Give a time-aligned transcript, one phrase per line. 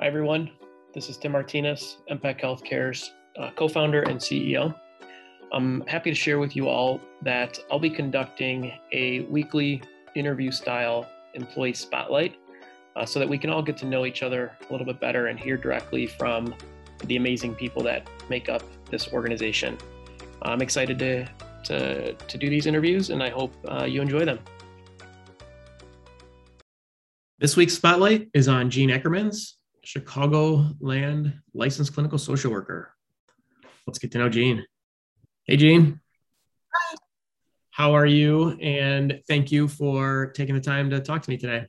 [0.00, 0.50] Hi, everyone.
[0.94, 4.74] This is Tim Martinez, MPAC Healthcare's uh, co founder and CEO.
[5.52, 9.82] I'm happy to share with you all that I'll be conducting a weekly
[10.16, 12.36] interview style employee spotlight
[12.96, 15.26] uh, so that we can all get to know each other a little bit better
[15.26, 16.54] and hear directly from
[17.04, 19.76] the amazing people that make up this organization.
[20.40, 21.26] I'm excited to,
[21.64, 24.38] to, to do these interviews and I hope uh, you enjoy them.
[27.38, 32.94] This week's spotlight is on Jean Ackermans, Chicago Land licensed clinical social worker.
[33.86, 34.64] Let's get to know Jean.
[35.44, 36.00] Hey, Jean.
[36.74, 36.96] Hi.
[37.70, 38.50] How are you?
[38.60, 41.66] And thank you for taking the time to talk to me today.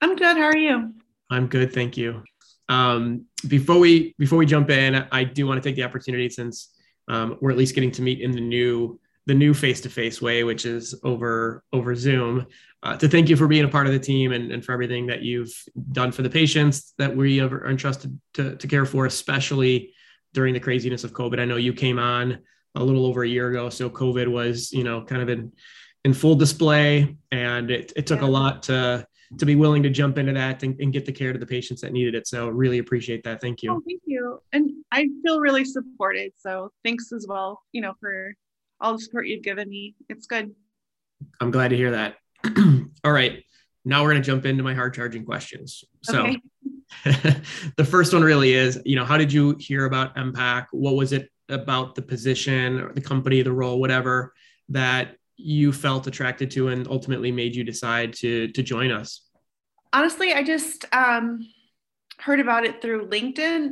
[0.00, 0.36] I'm good.
[0.36, 0.94] How are you?
[1.30, 2.22] I'm good, thank you.
[2.68, 6.74] Um, before we before we jump in, I do want to take the opportunity since
[7.08, 10.22] um, we're at least getting to meet in the new the new face to face
[10.22, 12.46] way, which is over over Zoom
[12.82, 15.06] uh, to thank you for being a part of the team and, and for everything
[15.06, 15.52] that you've
[15.90, 19.92] done for the patients that we are entrusted to, to care for, especially
[20.32, 21.40] during the craziness of COVID.
[21.40, 22.38] I know you came on
[22.76, 25.52] a little over a year ago, so COVID was, you know, kind of in
[26.04, 28.28] in full display, and it, it took yeah.
[28.28, 29.04] a lot to
[29.38, 31.80] to be willing to jump into that and, and, get the care to the patients
[31.80, 32.28] that needed it.
[32.28, 33.40] So really appreciate that.
[33.40, 33.72] Thank you.
[33.72, 34.40] Oh, thank you.
[34.52, 36.30] And I feel really supported.
[36.36, 38.32] So thanks as well, you know, for
[38.80, 39.94] all the support you've given me.
[40.08, 40.54] It's good.
[41.40, 42.16] I'm glad to hear that.
[43.04, 43.42] All right.
[43.84, 45.84] Now we're going to jump into my hard charging questions.
[46.02, 46.40] So okay.
[47.76, 50.66] the first one really is, you know, how did you hear about MPAC?
[50.72, 54.34] What was it about the position or the company, the role, whatever
[54.70, 59.22] that you felt attracted to and ultimately made you decide to to join us?
[59.92, 61.46] Honestly, I just um,
[62.18, 63.70] heard about it through LinkedIn.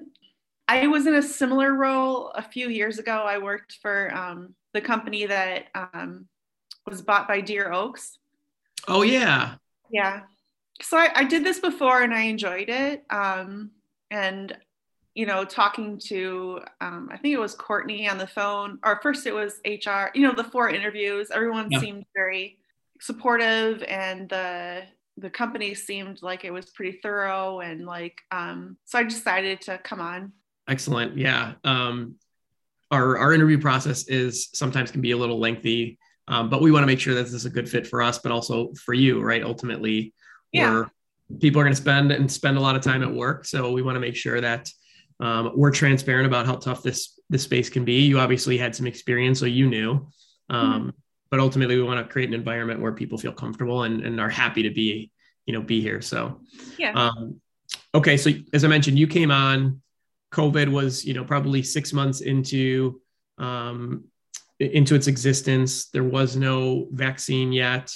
[0.67, 3.25] I was in a similar role a few years ago.
[3.27, 6.27] I worked for um, the company that um,
[6.87, 8.19] was bought by Deer Oaks.
[8.89, 9.57] Oh yeah.
[9.91, 10.23] Yeah.
[10.83, 13.05] So I, I did this before and I enjoyed it.
[13.11, 13.71] Um,
[14.11, 14.57] and
[15.15, 19.27] you know, talking to um, I think it was Courtney on the phone, or first
[19.27, 20.11] it was HR.
[20.13, 21.31] You know, the four interviews.
[21.33, 21.79] Everyone yeah.
[21.79, 22.59] seemed very
[23.01, 24.83] supportive, and the
[25.17, 29.79] the company seemed like it was pretty thorough and like um, so I decided to
[29.79, 30.33] come on.
[30.69, 31.17] Excellent.
[31.19, 31.55] Yeah.
[31.65, 32.17] Um,
[32.91, 35.99] our our interview process is sometimes can be a little lengthy.
[36.27, 38.19] Um, but we want to make sure that this is a good fit for us,
[38.19, 39.43] but also for you, right?
[39.43, 40.15] Ultimately,
[40.53, 40.85] yeah.
[41.39, 43.45] people are going to spend and spend a lot of time at work.
[43.45, 44.71] So we want to make sure that
[45.21, 48.03] um, we're transparent about how tough this this space can be.
[48.03, 50.09] You obviously had some experience, so you knew.
[50.49, 50.91] Um, mm-hmm.
[51.31, 54.31] But ultimately, we want to create an environment where people feel comfortable and, and are
[54.31, 55.11] happy to be,
[55.47, 56.01] you know, be here.
[56.01, 56.41] So,
[56.79, 56.93] yeah.
[56.93, 57.41] Um,
[57.95, 59.83] okay, so as I mentioned, you came on.
[60.35, 63.01] COVID was, you know, probably six months into
[63.39, 64.05] um,
[64.61, 65.87] into its existence.
[65.91, 67.93] There was no vaccine yet.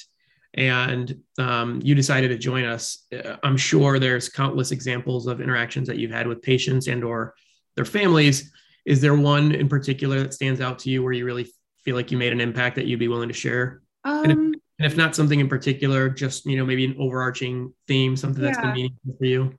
[0.54, 3.06] And um, you decided to join us.
[3.12, 7.34] Uh, I'm sure there's countless examples of interactions that you've had with patients and or
[7.77, 8.50] their families.
[8.87, 11.48] Is there one in particular that stands out to you where you really
[11.84, 13.82] feel like you made an impact that you'd be willing to share?
[14.04, 17.72] Um, and, if, and, if, not something in particular, just you know maybe an overarching
[17.87, 19.54] theme, something that's been meaningful for you.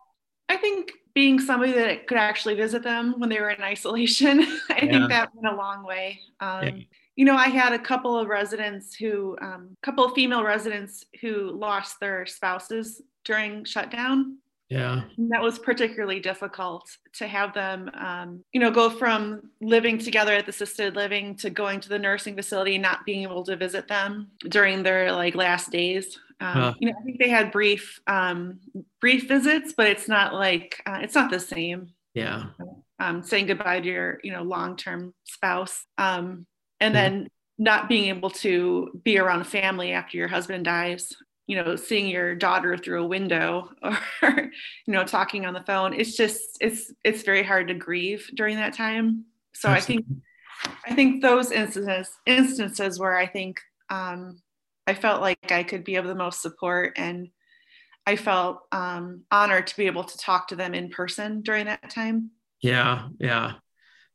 [1.20, 4.92] Being somebody that could actually visit them when they were in isolation, I yeah.
[4.92, 6.22] think that went a long way.
[6.40, 6.72] Um, yeah.
[7.18, 11.04] You know, I had a couple of residents who, a um, couple of female residents
[11.20, 14.38] who lost their spouses during shutdown.
[14.70, 15.02] Yeah.
[15.18, 20.34] And that was particularly difficult to have them, um, you know, go from living together
[20.34, 23.90] at the assisted living to going to the nursing facility, not being able to visit
[23.90, 26.18] them during their like last days.
[26.42, 26.74] Um, huh.
[26.80, 28.60] You know, I think they had brief, um,
[29.02, 31.90] brief visits, but it's not like uh, it's not the same.
[32.14, 32.46] Yeah.
[33.00, 36.46] Um, saying goodbye to your, you know, long-term spouse, um,
[36.80, 37.14] and mm-hmm.
[37.16, 37.28] then
[37.58, 41.14] not being able to be around family after your husband dies
[41.50, 43.70] you know seeing your daughter through a window
[44.22, 44.52] or
[44.86, 48.56] you know talking on the phone it's just it's it's very hard to grieve during
[48.56, 50.06] that time so Absolutely.
[50.06, 54.40] i think i think those instances instances where i think um,
[54.90, 57.30] i felt like i could be of the most support and
[58.06, 61.90] i felt um, honored to be able to talk to them in person during that
[61.90, 62.32] time
[62.62, 63.54] yeah yeah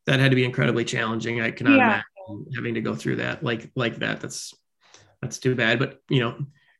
[0.05, 2.01] that had to be incredibly challenging i cannot yeah.
[2.27, 4.53] imagine having to go through that like like that that's
[5.21, 6.35] that's too bad but you know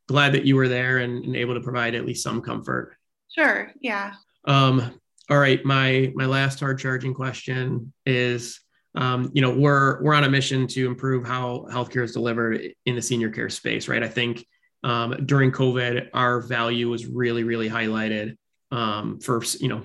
[0.07, 2.95] glad that you were there and, and able to provide at least some comfort.
[3.33, 3.71] Sure.
[3.81, 4.13] Yeah.
[4.45, 4.99] Um,
[5.29, 5.63] all right.
[5.65, 8.61] My my last hard charging question is,
[8.95, 12.95] um, you know, we're we're on a mission to improve how healthcare is delivered in
[12.95, 14.03] the senior care space, right?
[14.03, 14.45] I think
[14.83, 18.37] um, during COVID, our value was really really highlighted.
[18.71, 19.83] Um, for you know,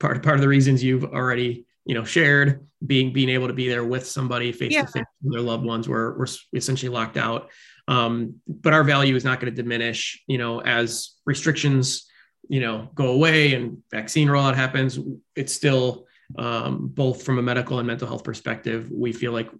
[0.00, 3.68] part part of the reasons you've already you know shared being being able to be
[3.68, 7.50] there with somebody face to face with their loved ones were were essentially locked out
[7.88, 12.08] um, but our value is not going to diminish, you know, as restrictions
[12.48, 14.98] you know go away and vaccine rollout happens
[15.36, 16.08] it's still
[16.38, 19.50] um, both from a medical and mental health perspective we feel like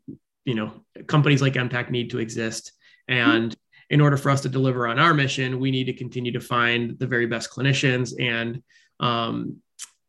[0.44, 0.72] you know
[1.06, 2.72] companies like MPAC need to exist.
[3.08, 3.54] And
[3.90, 6.98] in order for us to deliver on our mission we need to continue to find
[6.98, 8.62] the very best clinicians and
[9.00, 9.56] um,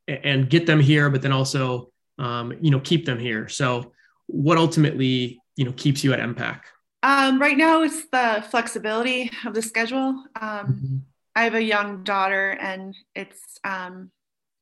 [0.07, 3.47] and get them here but then also um, you know keep them here.
[3.47, 3.93] So
[4.27, 6.61] what ultimately you know keeps you at MPAC
[7.03, 10.23] um, right now it's the flexibility of the schedule.
[10.39, 10.97] Um, mm-hmm.
[11.35, 14.09] i have a young daughter and it's um,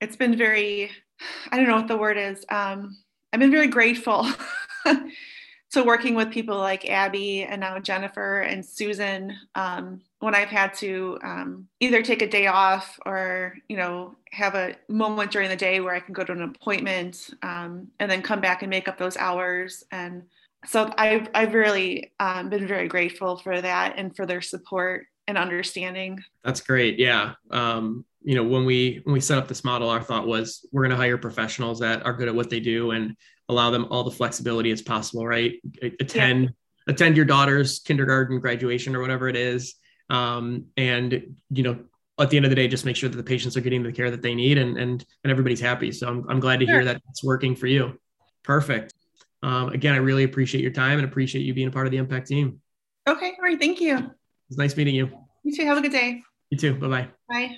[0.01, 0.91] it's been very
[1.51, 2.97] i don't know what the word is um,
[3.31, 4.27] i've been very grateful
[5.71, 10.73] to working with people like abby and now jennifer and susan um, when i've had
[10.73, 15.55] to um, either take a day off or you know have a moment during the
[15.55, 18.87] day where i can go to an appointment um, and then come back and make
[18.87, 19.83] up those hours.
[19.91, 20.23] And
[20.65, 25.37] so i've, I've really um, been very grateful for that and for their support and
[25.37, 26.23] understanding.
[26.43, 26.99] That's great.
[26.99, 27.33] Yeah.
[27.49, 30.83] Um, you know when we when we set up this model our thought was we're
[30.83, 33.15] going to hire professionals that are good at what they do and
[33.49, 35.53] allow them all the flexibility as possible right?
[35.99, 36.93] Attend yeah.
[36.93, 39.75] attend your daughter's kindergarten graduation or whatever it is
[40.09, 41.79] um, and you know
[42.19, 43.91] at the end of the day just make sure that the patients are getting the
[43.91, 45.91] care that they need and and, and everybody's happy.
[45.91, 46.75] So i'm, I'm glad to sure.
[46.75, 47.97] hear that it's working for you.
[48.43, 48.93] Perfect.
[49.43, 51.97] Um, again i really appreciate your time and appreciate you being a part of the
[51.97, 52.61] MPAC team.
[53.07, 54.11] Okay all right thank you.
[54.49, 55.09] It's nice meeting you.
[55.43, 56.21] You too have a good day.
[56.49, 57.07] You too bye-bye.
[57.29, 57.55] Bye